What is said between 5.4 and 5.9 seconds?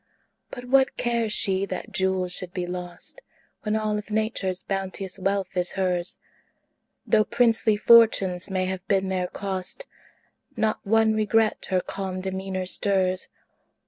is